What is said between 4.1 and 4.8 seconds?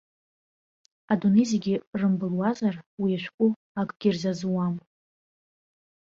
рзазуам.